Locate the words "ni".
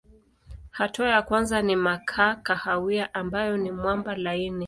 1.61-1.75, 3.57-3.71